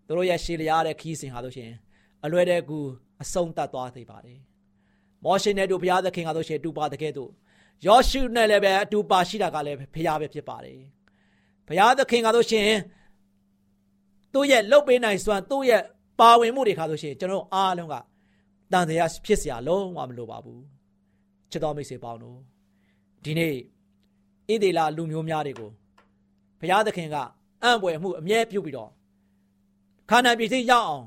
[0.07, 1.71] တို့ရဲ့ရှေးလျားတဲ့ခီးစဉ်ဟာဆိုရှင်
[2.25, 2.79] အလွယ်တဲ့ကူ
[3.21, 4.39] အဆုံးတတ်သွားသေးပါတယ်။
[5.23, 7.31] မောရှေနဲ့တို့ဘုရားသခင်ကဆိုရှင်တူပါတကယ်တို့
[7.87, 10.77] ယောရှုနဲ့လည်းပဲအတူပါရှိတာကလည်းဘုရားပဲဖြစ်ပါတယ်။
[11.67, 12.67] ဘုရားသခင်ကဆိုရှင်
[14.33, 15.81] သူ့ရဲ့လှုပ်ပေးနိုင်စွမ်းသူ့ရဲ့
[16.19, 17.95] ပါဝင်မှုတွေခါဆိုရှင်ကျွန်တော်အားလုံးက
[18.71, 20.59] တန်တရားဖြစ်เสียလုံးဝမလိုပါဘူး။
[21.51, 22.37] ချစ်တော်မိတ်ဆွေပေါင်းတို့
[23.23, 23.53] ဒီနေ့
[24.51, 25.71] ဣသေလလူမျိုးများတွေကို
[26.60, 27.16] ဘုရားသခင်က
[27.62, 28.90] အံ့ဖွယ်မှုအမြဲပြုပြီးတော့
[30.10, 31.06] ခန္ဓာပြည်သိရောက်အောင်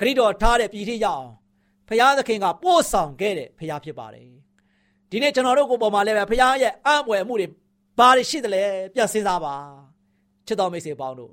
[0.00, 1.26] ဂရိတော်ထားတဲ့ပြည်ထိရအောင်
[1.88, 4.28] ဖရာသခင်ကပို့ဆောင်ခဲ့တဲ့ဖရာဖြစ်ပါတယ်
[5.10, 7.46] ဒီနေ့ကျွန်တော်တို့ကိုပေါ်မှာလည်းပဲဖရာရဲ့အံ့ဖွယ်မှုတွေ
[7.98, 8.62] ဘာတွေရှိသလဲ
[8.94, 9.54] ပြန်စဉ်းစားပါ
[10.46, 11.32] ချစ်တော်မိတ်ဆွေပေါင်းတို့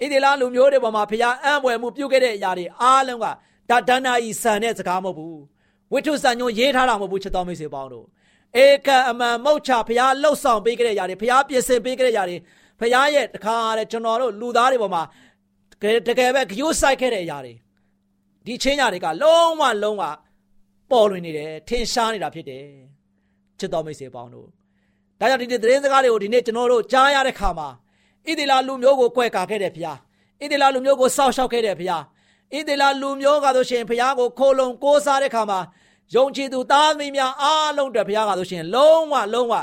[0.00, 3.26] ဣဒေလာလူမျိုးတွေပေါ်မှာဖရာအံ့ဖွယ်မှုပြုခဲ့တဲ့အရာတွေအားလုံးက
[3.70, 5.40] ဒါဒဏ္ဍာဤဆန်တဲ့စကားမဟုတ်ဘူး
[5.92, 8.06] ဝိထုဆန်ညွန်ရေးထားတာမဟုတ်ဘူးချစ်တော်မိတ်ဆွေပေါင်းတို့
[8.62, 12.36] ဧကအမှန်မုတ်ချဖရာလှုပ်ဆောင်ပေးခဲ့တဲ့အရာတွေဖရာပြင်ဆင်ပေးခဲ့တဲ့အရာတွေ
[12.80, 15.02] ဖရာရဲ့တခါတဲ့ကျွန်တော်တို့လူသားတွေပေါ်မှာ
[16.08, 17.54] တကယ်ပဲဂယုဆိုင်ခဲ့တဲ့အရာတွေ
[18.46, 20.02] ဒီချင်းညာတွေကလုံးဝလုံးဝ
[20.90, 22.64] ပေါ်လွင်နေတယ်ထင်ရှားနေတာဖြစ်တယ်
[23.58, 24.46] ချစ်တော်မိတ်ဆွေပေါင်းတို့
[25.20, 27.68] ဒါကြောင့်ဒီနေ့သတင်းစကားတွေကိုဒီနေ့ကျွန်တော်တို့ကြားရတဲ့ခါမှာ
[28.26, 29.98] ဣသေလလူမျိုးကိုကွဲကာခဲ့တဲ့ဘုရား
[30.42, 32.02] ဣသေလလူမျိုးကိုစောက်ရှောက်ခဲ့တဲ့ဘုရား
[32.56, 35.60] ဣသေလလူမျိုးကဆိုရှင်ဘုရားကိုခိုလုံကိုးစားတဲ့ခါမှာ
[36.14, 39.54] ယုံကြည်သူသားသမီးများအားလုံးအတွက်ဘုရားကဆိုရှင်လုံးဝလုံးဝ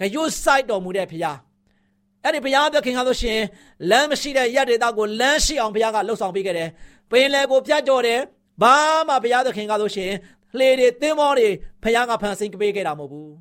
[0.00, 1.38] ဂယုစိုက်တော်မူတဲ့ဘုရား
[2.24, 3.40] အဲ့ဒီဘုရားသခင်ကဆိုရှင်
[3.90, 6.68] လမ်းမရှိတဲ့ရက်ဒေတာကိုလမ်းရှိအောင်ဘုရားကလှုပ်ဆောင်ပေးခဲ့တယ်
[7.10, 8.20] ပင်လယ်ကိုပြတ်ကြော်တယ်
[8.62, 8.76] ဘာ
[9.08, 10.12] မှဘုရားသခင်ကဆိုရှင်
[10.58, 11.48] လှေတွေသင်းမောတွေ
[11.82, 13.32] ဘုရားကဖန်ဆင်းပေးခဲ့တာမဟုတ်ဘူး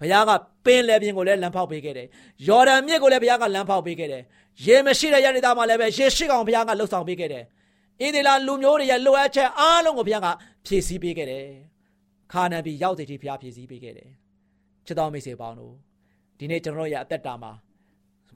[0.00, 0.30] ဘုရားက
[0.66, 2.06] ပင်လယ်ပြင်ကိုလည်းလမ်းဖောက်ပေးခဲ့တယ်
[2.48, 4.22] ယော်ဒန်မြစ်ကိုလည်းဘုရားကလမ်းဖောက်ပေးခဲ့တယ်
[4.66, 7.44] ရေမရှိတဲ့ရတဲ့သားမှာလည်းပဲရေရှိကောင်ဘုရားကလှုပ်ဆောင်ပေးခဲ့တယ်
[8.02, 10.28] ဣဒေလာလူမျိုးတွေရဲ့လိုအပ်ချက်အားလုံးကိုဘုရားက
[10.66, 11.46] ဖြည့်ဆည်းပေးခဲ့တယ်
[12.32, 14.10] ခါနန်ပြည်ရောက်တဲ့ဒီဘုရားဖြည့်ဆည်းပေးခဲ့တယ်
[14.86, 15.74] ချစ်တော်မိတ်ဆွေပေါင်းတို့
[16.38, 17.52] ဒီနေ့ကျွန်တော်ရဲ့အသက်တာမှာ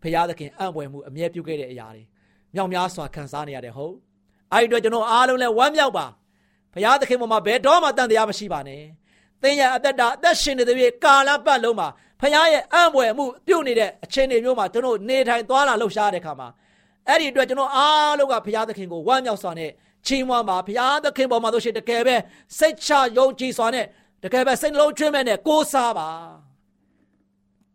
[0.03, 2.03] ဘုရားသခင်အံ့ဖွယ်မှုအမြဲပြုခဲ့တဲ့အရာတွေ
[2.55, 3.95] မြောက်များစွာခံစားနေရတယ်ဟုတ်
[4.53, 6.07] အဲ့ဒီအတွက်ကျွန်တော်အားလုံးလည်းဝမ်းမြောက်ပါ
[6.75, 8.83] ဘုရားသခင်ပေါ်မှာဘယ်တော့မှတန်တရားမရှိပါနဲ့
[9.43, 11.89] သင်ရဲ့အသက်တာအသက်ရှင်နေတဲ့ပြည်ကာလပတ်လုံးမှာ
[12.21, 16.49] ဘုရားရဲ့အံ့ဖွယ်မှုပြုတ်နေတဲ့အချိန်တွေမျိုးမှာကျွန်တော်နေထိုင်သွားလာလှုပ်ရှားတဲ့ခါမှာ
[17.09, 19.71] အဲ့ဒီအတွက်ကျွန်တော်အားလုံးကဘုရားသခင်ကိုဝမ်းမြောက်စွာနဲ့
[20.07, 22.17] ချီးမွမ်းပါဘုရားသခင်ပေါ်မှာဆိုရှင်တကယ်ပဲ
[22.59, 23.85] စိတ်ချယုံကြည်စွာနဲ့
[24.25, 26.09] တကယ်ပဲစိတ်နှလုံးကျွမ်းမဲ့နဲ့ကိုးစားပါ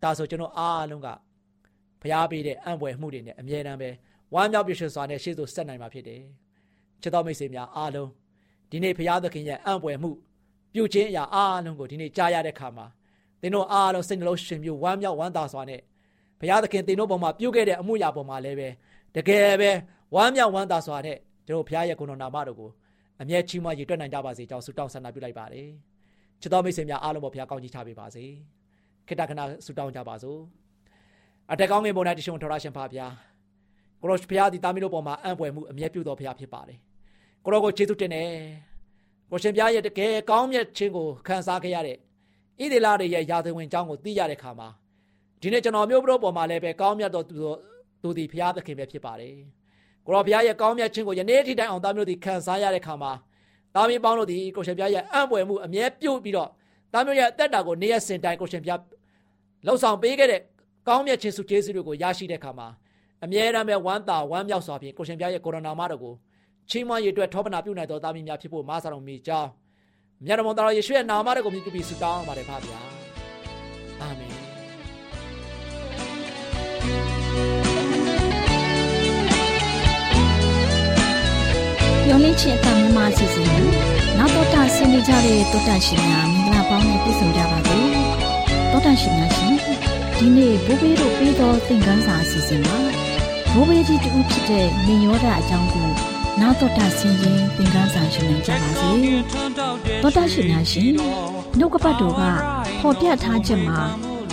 [0.03, 1.07] ဒါဆိုကျွန်တော်အားလုံးက
[2.01, 3.89] ဘုရားပေးတဲ့အံ့ဖွယ်မှုတွေနဲ့အမြဲတမ်းပဲ
[4.33, 6.21] ဝမ်းမြောက်ပြည့်စုံစွာနဲ့ရှေ့သို့ဆက်နိုင်မှာဖြစ်တယ်
[7.01, 8.09] ချစ်တော်မိတ်ဆွေများအားလုံး
[8.71, 10.11] ဒီနေ့ဘုရားသခင်ရဲ့အံ့ဖွယ်မှု
[10.73, 12.85] ပြုခြင်းအရာအားလုံးကိုဒီနေ့ကြားရတဲ့ခါမှာ
[13.41, 15.81] သင်တို့အားလုံးစိတ်နှလုံးရှင်ပြဝမ်းမြောက်ဝမ်းသာစွာနဲ့
[16.39, 18.69] ဘုရားသခင်သင်တို့ပေါ်မှာပြုခဲ့တဲ့အမှုရာပေါ်မှာလည်းပဲ
[19.15, 19.71] တကယ်ပဲ
[20.15, 22.69] ဝမ်းမြောက်ဝမ်းသာစွာနဲ့ကျွန်တော်ဘုရားရဲ့ကိုယ်တော်နာမတော်ကို
[23.21, 25.67] အမြဲချီးမွမ်းရည်တွက်နိုင်ကြပါစေကြောင်းဆုတောင်းဆန္ဒပြုလိုက်ပါတယ်
[26.41, 28.23] ချစ်တော်မိတ်ဆွေများအားလုံးပေါ်ဘုရားကောင်းကြီးချပေးပါစေ
[29.07, 30.39] ခေတ္တခဏဆုတောင်းကြပါစို့
[31.51, 33.13] အတက်ကောင်းငယ်ပေါ်၌တရှင်ထော်ရရှင်ဖာဘုရား
[34.01, 36.77] ကိုရောဘုရားဒီတာမီတို့ပေါ်မှာအံ့ဖွယ်မှုအမြဲပြုတော်ဘုရားဖြစ်ပါတယ်
[37.43, 38.29] ကိုရောကိုကျေးဇူးတင်တယ်
[39.31, 44.67] ကိုရှင်ဘုရားရဲ့တကယ်ကောင်းမြတ်ခြင်းကိုခံစားခဲ့ရတဲ့ဣဒေလာတွေရဲ့ယာသဝင်အကြောင်းကိုသိရတဲ့ခါမှာ
[45.41, 47.35] ဒီနေ့ကျွန်တော်မျိုးဘရောပေါ်မှာလည်းပဲကောင်းမြတ်တော်သူ
[48.05, 49.35] သူသည်ဘုရားသခင်ပဲဖြစ်ပါတယ်
[50.05, 53.11] ကိုရောဘုရားရဲ့ကောင်းမြတ်ခြင်းကိုယနေ့ထိတိုင်အောင်သားမျိုးတို့ခံစားရတဲ့ခါမှာ
[53.75, 56.49] သားမင်းပေါင်းတို့သည်ကိုရှင်ဘုရားရဲ့အံ့ဖွယ်မှုအမြဲပြုတ်ပြီးတော့
[56.93, 58.81] သားမျိုးရဲ့အသက်တာကိုနေ့ရက်စဉ်တိုင်းကိုရှင်ဘုရား
[59.65, 60.41] လှုပ်ဆောင်ပေးခဲ့တဲ့
[60.87, 62.67] ကောင်းမြတ်ခြင်းစုကျေးဇူးတွေကိုရရှိတဲ့ခါမှာ
[63.23, 66.13] အမြဲတမ်းပဲဝမ်းသာဝမ်းမြောက်စွာဖြင့်ကိုရှင်ဘုရားရဲ့ကိုရိုနာမတော်ကို
[66.69, 69.49] ချီးမွမ်းရည်အတွက်ထောပနာပြုနိုင်တော်သားမင်းများဖြစ်ဖို့မားစာတော်မူကြောင်း
[70.25, 72.79] မြတ်တော်တော်ယေရှုရဲ့နာမတော်ကိုမြည်ပြီးဆုတောင်းပါတယ်ဖပါဗျာ
[74.01, 74.34] အာမင်
[82.05, 83.67] မျော်လင့်ခြင်းအတမမအစီအစဉ်ကို
[84.17, 87.77] နောက်တော့တာဆင်းနေကြတဲ့တောတာရှင်များမင်္ဂလာပေါင်းနဲ့ပြည့်စုံကြပါစေ
[88.71, 89.53] တောတာရှင်များရှင်
[90.17, 92.77] ဒီနေ့ဘိုးဘေးတို့ပြီးသောသင်ခန်းစာအစီအစဉ်မှာ
[93.53, 95.89] ဘိုးဘေးကြီးတူဖြစ်တဲ့နေရောဓအကြောင်းကို
[96.41, 98.91] နောက်တော့တာဆင်းရင်သင်ခန်းစာရှင်နိုင်ကြပါစေ
[100.03, 100.91] တောတာရှင်များရှင်
[101.59, 102.21] နှုတ်ကပတ်တော်က
[102.81, 103.79] ပေါ်ပြထားချက်မှာ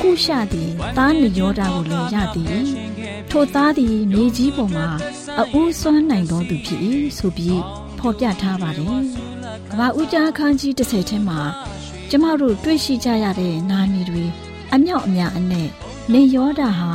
[0.03, 2.92] ကုရှသည်သားနေရောဓကိုလည်းရသည်
[3.35, 4.89] ထိုသားသည်မြေကြီးပေါ်မှာ
[5.41, 6.81] အဦးစွမ်းနိုင်သောသူဖြစ်၏
[7.19, 7.61] ဆိုပြီး
[7.99, 9.03] ဖော်ပြထားပါတယ်။
[9.71, 11.41] ကမ္ဘာဦးကြားအခန်းကြီး30ထဲမှာ
[12.11, 14.25] ကျမတို့တွေ့ရှိကြရတဲ့နာမည်တွေ
[14.73, 15.69] အမြောက်အများအနဲ့
[16.13, 16.91] နေယောဒဟာ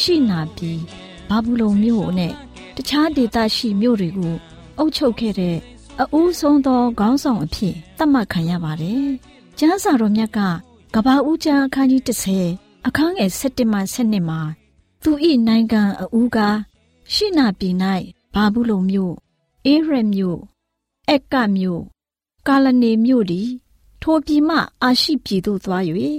[0.00, 0.80] ရှိနာပြီး
[1.28, 2.32] ဘာဘူးလုံမြို့နဲ့
[2.76, 4.34] တခြားဒေသရှိမြို့တွေကို
[4.78, 5.56] အုပ်ချုပ်ခဲ့တဲ့
[6.00, 9.04] အဦးဆုံးသောခေါင်းဆောင်အဖြစ်သတ်မှတ်ခံရပါတယ်။
[9.58, 10.38] ကျမ်းစာတော်မြတ်က
[10.94, 12.02] ကဘာဦးကျမ်းအခန်းကြီး
[12.46, 14.40] 30အခန်းငယ်7မှ7မှာ
[15.02, 15.10] သူ၏
[15.48, 16.58] နိုင်ငံအဦးကား
[17.12, 17.74] ရှိနာပြည်၌
[18.34, 19.14] ဘာဘူးလုံမြို့
[19.66, 20.40] အေးရမြို့
[21.08, 21.82] အက်ကမြို့
[22.46, 23.48] ကာလနေမြို့သည်
[24.02, 25.82] ထိုပြည်မှအာရှိပြည်သို့သွား၍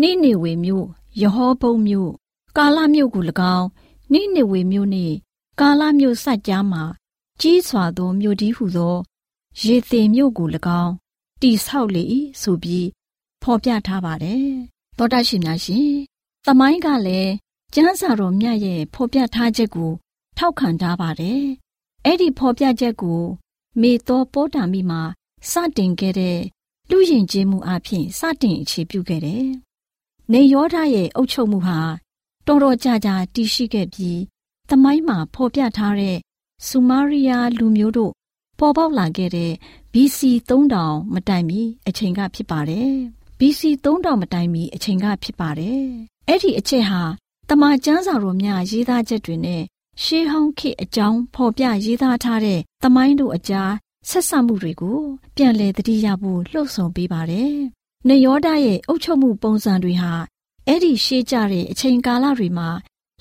[0.00, 0.86] နိနေဝေမြို့
[1.20, 2.10] ယဟောဘုံမြို့
[2.56, 3.24] ကာလမြို့ကို၎
[3.56, 3.68] င်း
[4.12, 5.14] နိနေဝေမြို့နှင့်
[5.60, 6.82] ကာလမြို့စัจ जा မှာ
[7.40, 8.96] ကြီးစွာသောမြို့ဒီဟုသော
[9.62, 10.48] ရေသေမြို့ကို၎
[10.82, 10.92] င်း
[11.42, 12.02] တိဆောက်လေ၏
[12.40, 12.88] ဆိုပြီး
[13.42, 14.48] ဖော်ပြထားပါတယ်
[14.96, 15.90] သောတာရှင်များရှင်
[16.44, 17.32] သမိုင်းကလည်း
[17.74, 19.92] ကျမ်းစာတော်မြတ်ရဲ့ဖော်ပြထားချက်ကို
[20.38, 21.42] ထောက်ခံထားပါတယ်
[22.04, 23.20] အဲ့ဒီဖော်ပြချက်ကို
[23.80, 25.02] မေသောပိုးတာမိမှာ
[25.50, 26.38] စတင်ခဲ့တဲ့
[26.90, 29.46] လူယဉ်ကျေးမှုအဖြစ်စတင်အခြေပြုခဲ့တယ်။
[30.32, 31.78] နေယောဓာရဲ့အုပ်ချုပ်မှုဟာ
[32.46, 34.20] တော်တော်ကြာကြာတည်ရှိခဲ့ပြီး
[34.68, 36.16] သမိုင်းမှာဖော်ပြထားတဲ့
[36.66, 38.12] ဆူမာရီယာလူမျိုးတို့
[38.58, 39.52] ပေါ်ပေါက်လာခဲ့တဲ့
[39.92, 42.90] BC 3000မတိုင်မီအချိန်ကဖြစ်ပါတယ်။
[43.38, 45.82] BC 3000မတိုင်မီအချိန်ကဖြစ်ပါတယ်။
[46.28, 47.02] အဲ့ဒီအချက်ဟာ
[47.50, 49.62] တမန်ကျမ်းစာတော်များရေးသားချက်တွေနဲ့
[50.02, 53.72] ရှေးဟောင်းခေတ်အကြောင်းဖော်ပြရေးသားထားတဲ့သမိုင်းတို့အကြား
[54.08, 54.98] ဆက်ဆံမှုတွေကို
[55.36, 57.54] ပြန်လည်သတိရဖို့လှုံ့ဆော်ပေးပါတယ်။
[58.08, 60.12] နေယောဒရဲ့အုပ်ချုပ်မှုပုံစံတွေဟာ
[60.66, 62.68] အဲ့ဒီရှေးကြတဲ့အချိန်ကာလတွေမှာ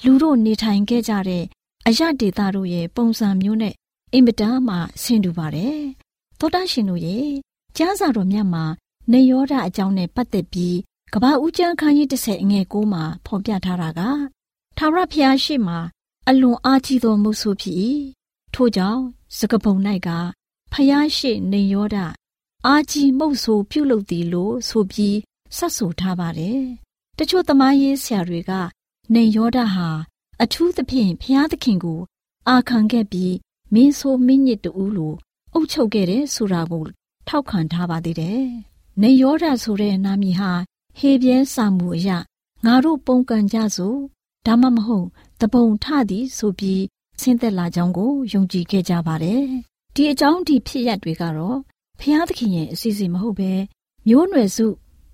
[0.04, 1.44] လူတို့နေထိုင်ခဲ့ကြတဲ့
[1.88, 3.74] အရဒေတာတို့ရဲ့ပုံစံမျိုးနဲ့
[4.13, 5.80] အင်မတန်မှဆင်တူပါတယ်။
[6.40, 7.30] သောတာရှင်တို့ရဲ့
[7.78, 8.66] ကျမ်းစာတော်မြတ်မှာ
[9.12, 10.78] နေယောဒအကြောင်းနဲ့ပတ်သက်ပြီး
[11.13, 14.02] ကဘာဦးကျမ်းခန်းကြီး30အငယ်9မှာဖော်ပြထားတာက
[14.78, 15.76] ထာဝရဘုရားရှိမှ
[16.30, 17.76] အလွန်အားကြီးသောမုတ်ဆိုးဖြစ်၏
[18.54, 19.02] ထို့ကြောင့်
[19.38, 19.76] စကပုံ၌
[20.08, 20.10] က
[20.72, 21.98] ဖယားရှိနေရောဒ
[22.65, 25.17] အာကြီးမုတ်ဆိုးပြုလုပ်သည်လို့ဆိုပြီး
[25.58, 26.62] ဆက်ဆိုထားပါတယ်
[27.17, 28.52] တချို့သမားရေးဆရာတွေက
[29.13, 29.89] နေရောဒဟာ
[30.41, 32.02] အထူးသဖြင့်ဖျားသခင်ကို
[32.50, 33.36] အာခံခဲ့ပြီး
[33.74, 35.15] မင်းဆိုးမင်းညစ်တူလို့
[35.54, 36.86] အုပ်ချုပ်ခဲ့တဲ့ဆိုတာကို
[37.28, 38.43] ထောက်ခံထားပါသေးတယ်။
[39.02, 40.52] နေရောဒဆိုတဲ့နာမည်ဟာ
[41.00, 42.10] ဟေပြဲစာမှုအရ
[42.66, 44.00] ငါတို့ပုံကန်ကြစို့
[44.46, 45.08] ဒါမှမဟုတ်
[45.42, 46.84] တပုံထသည်ဆိုပြီး
[47.22, 49.44] ဆင်းသက်လာကြောင်းကိုယုံကြည်ခဲ့ကြပါတယ်။
[49.96, 51.58] ဒီအကြောင်းဒီဖြစ်ရပ်တွေကတော့
[52.00, 53.52] ဖျားသခင်ရဲ့အစီအစဉ်မဟုတ်ပဲ
[54.08, 54.68] မျိုးနွယ်စု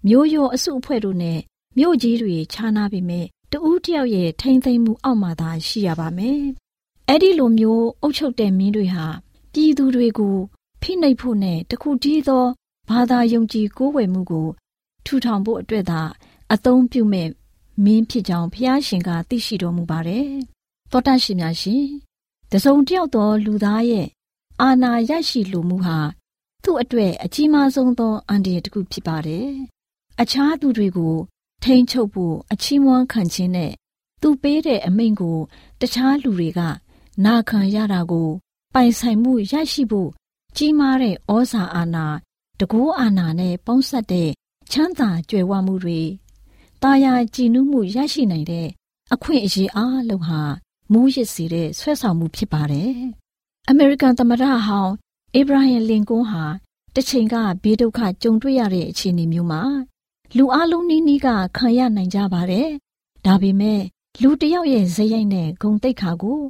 [0.08, 1.40] မျိုးရောအစုအဖွဲ့တို့နဲ့
[1.78, 6.42] မြို့ကြီးတွေခြားနာပြီးမြဲတဦးတယောက်ရဲ့ထိမ့်သိမ့်မှုအောက်မှာသာရှိရပါမယ်။
[7.10, 9.06] အဲ့ဒီလိုမျိုးအုပ်ချုပ်တဲ့မင်းတွေဟာ
[9.54, 10.38] ပြည်သူတွေကို
[10.82, 12.46] ဖိနှိပ်ဖို့နဲ့တခုတည်းသော
[12.90, 14.48] ဘာသာယုံကြည်ကိုးကွယ်မှုကို
[15.06, 16.02] ထူထောင်ဖို့အတွက်သာ
[16.54, 17.30] အသုံးပြုမဲ့
[17.84, 20.30] မင်းဖြစ်ကြောင်းဖျားရှင်ကသိရှိတော်မူပါတယ်။
[20.92, 21.86] သောတရှင်များရှင်
[22.52, 24.08] တစုံတယောက်သောလူသားရဲ့
[24.62, 25.98] အာနာရရှိလိုမှုဟာ
[26.64, 29.50] သူ့အတွက်အကြီးမားဆုံးသောအန္တရာယ်တစ်ခုဖြစ်ပါတယ်။
[30.22, 31.16] အခြားသူတွေကို
[31.64, 33.72] ထိန်းချုပ်ဖို့အချီးမွမ်းခံခြင်းနဲ့
[34.22, 35.38] သူပေးတဲ့အမိန့်ကို
[35.82, 36.60] တခြားလူတွေက
[37.26, 38.30] နာခံရတာကို
[38.74, 40.10] ပိုင်ဆိုင်မှုရရှိဖို့
[40.58, 42.08] ကြီးမားတဲ့ဩဇာအာဏာ
[42.60, 44.30] တကောအာဏာနဲ့ပေါင်းစပ်တဲ့
[44.72, 46.02] ချမ်းသာကြွယ်ဝမှုတွေ
[46.84, 48.68] တာယာကြည်နူးမှုရရှိနိုင်တဲ့
[49.14, 50.42] အခွင့်အရေးအားလုံးဟာ
[50.92, 52.94] မူးယစ်စေတဲ့ဆွဲဆောင်မှုဖြစ်ပါတယ်။
[53.70, 54.94] အမေရိကန်သမ္မတဟောင်း
[55.36, 56.44] အေဗရာဟင်လင်ကွန်းဟာ
[56.96, 59.62] တစ်ချိန်ကဘေးဒုက္ခကြုံတွေ့ရတဲ့အခြေအနေမျိုးမှာ
[60.38, 62.70] လူအလုံးနီးနီးကခံရနိုင်ကြပါတယ်။
[63.26, 63.82] ဒါပေမဲ့
[64.22, 66.42] လူတယောက်ရဲ့ဇယိုက်နဲ့ဂုံတိတ်ခါကို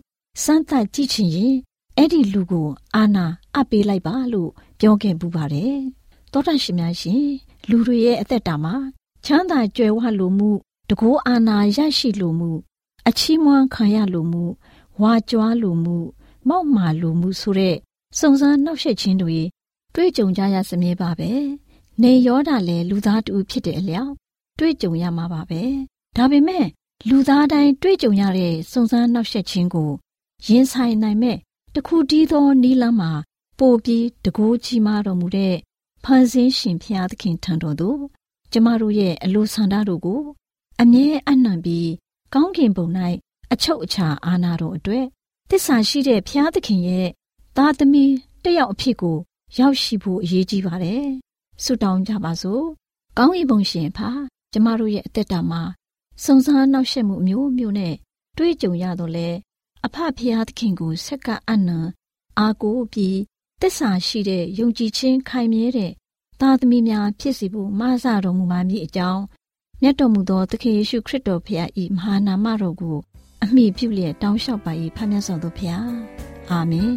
[0.44, 1.56] စမ်းသပ်ကြည့်ချင်ရင်
[1.98, 5.76] အဲ့ဒီလူကိုအာနာအပ်ပေးလိုက်ပါလို့ပြောခဲ့ပူပါတယ်။
[6.32, 7.28] သောတာရှင်များရှင်
[7.70, 8.76] လူတွေရဲ့အသက်တာမှာ
[9.26, 10.50] ချမ်းသာကြွယ်ဝလိုမှု
[10.90, 12.52] တကိုးအာနာရရှိလိုမှု
[13.08, 14.44] အချီးမွမ်းခံရလိုမှု
[15.02, 15.98] ဝါကြွားလိုမှု
[16.50, 17.76] မောက်မာလိုမှုဆိုတဲ့
[18.20, 19.40] စုံစမ်းနှောက်ယှက်ခြင်းတွေ
[19.96, 21.32] တွေ့ကြုံကြရစမြဲပါပဲ
[22.02, 24.14] နေရောတာလည်းလူသားတူဖြစ်တဲ့အလျောက်
[24.60, 25.62] တွေ့ကြုံရမှာပါပဲ
[26.18, 26.66] ဒါပေမဲ့
[27.10, 29.92] လူသားတိုင်းတွေ့ကြုံရတဲ့စုံစမ်းနှောက်ယှက်ခြင်းကို
[30.48, 31.38] ရင်ဆိုင်နိုင်မဲ့
[31.76, 33.12] တခုတည်းသောနီလန်းမှာ
[33.60, 35.56] ပို့ပြီးတကိုးကြီးမားတော်မူတဲ့
[36.04, 38.00] ဖန်ဆင်းရှင်ဖျားသခင်ထံတော်သို့
[38.52, 40.22] ကျမတို့ရဲ့အလိုဆန္ဒတို့ကို
[40.82, 41.90] အမြဲအနှံပြီး
[42.34, 42.88] ကောင်းကင်ဘုံ၌
[43.54, 45.06] အချုပ်အခြာအာဏာတော်အတွက်
[45.50, 47.08] တစ္ဆာရှိတဲ့ဖျားသခင်ရဲ့
[47.58, 48.14] သားသမီး
[48.44, 49.18] တယောက်အဖြစ်ကို
[49.60, 51.06] ရောက်ရှိဖို့အရေးကြီးပါတယ်။
[51.64, 52.64] ဆုတောင်းကြပါစို့။
[53.18, 54.10] ကောင်းကင်ဘုံရှင်ဖာ
[54.54, 55.62] ကျမတို့ရဲ့အသက်တာမှာ
[56.24, 57.96] စုံစမ်းနှောက်ယှက်မှုမျိုးမျိုးနဲ့
[58.38, 59.30] တွေ့ကြုံရတော့လေ
[59.86, 61.80] အဖဖျားသခင်ကိုဆက်ကအနံ
[62.40, 63.18] အာကိုပြီး
[63.66, 65.92] တစ္ဆာရှိတဲ့ယုံကြည်ခြင်းခိုင်မြဲတဲ့
[66.42, 69.24] သားသမီးများဖြစ်စီဖို့မဆတော်မူပါမည်အကြောင်း
[69.82, 72.98] မြတ်တော်မူသောသခင်ယေရှုခရစ်တော်ဖခင်၏မဟာနာမတော်ကို
[73.44, 75.80] အမိပြုလျက်တောင်းလျှောက်ပါ၏ဖခင်ဆောင်တော်ဖခင်
[76.50, 76.92] အာမင်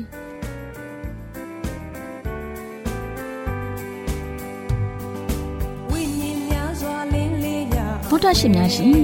[8.09, 8.95] ဗုဒ္ဓရှင်များရှင်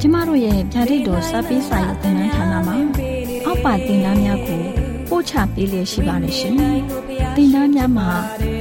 [0.00, 2.76] ကျမတို့ရဲ့ဗျာဒိတ်တော်စပေးစာရေးသင်တန်းဌာနမှာ
[3.44, 4.81] အောက်ပါသင်တန်းများကို
[5.12, 6.62] ပို့ချပေးလျက်ရှိပါတယ်ရှင်သ
[7.42, 8.08] င်တန်းများမှာ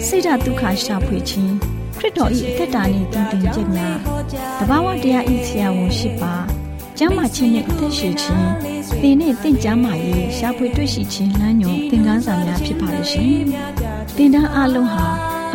[0.08, 1.54] ဆိဒ္ဓတုခရှာဖွေခြင်း
[1.98, 3.98] ခရစ်တော်၏အသက်တာနှင့်တည်တည်ခြင်းများ
[4.60, 6.34] တဘာဝတရားဤဆရာဝန်ရှိပါ
[6.98, 8.48] ကျမ်းမာခြင်းနဲ့အသက်ရှိခြင်း
[9.02, 13.34] သင်နဲ့တင့်ကြမာရေးရှားဖွေတွေ့ရှိခြင်းလမ်းညွန်သင်ခန်းစာများဖြစ်ပါလိမ့်ရှင်
[14.16, 15.41] သင်တန်းအလုံးဟာအ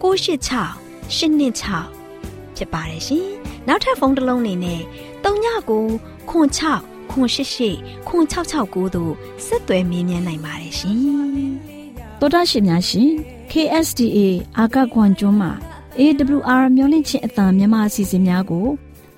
[0.00, 3.26] 986 126ဖြစ်ပါတယ်ရှင်
[3.68, 4.80] နောက်ထပ်ဖုန်းတစ်လုံးနေနဲ့
[5.24, 5.84] 39ကို
[6.30, 9.12] 06 988 9669တို့
[9.46, 10.96] ဆက်သွယ်မြင်းမြန်းနိုင်ပါတယ်ရှင်
[12.20, 13.10] တော်တာရှင်များရှင်
[13.52, 14.18] KSTA
[14.58, 15.52] အာကခွန်ကျွန်းမှာ
[15.98, 18.66] AWR မျိုးလင့်ချင်းအတံမြန်မာအစီအစဉ်များကို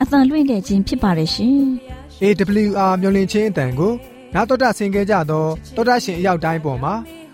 [0.03, 1.59] အတံလွှင့်ခဲ့ခြင်းဖြစ်ပါတယ်ရှင်။
[2.23, 3.92] AWR မျိုးလင့်ချင်းအတံကို
[4.35, 6.95] နာတော်တာဆင် गे ကြတော့တော်တာရှင်အရောက်တိုင်းပေါ်မှာ